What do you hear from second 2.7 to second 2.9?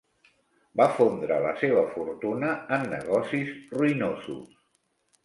en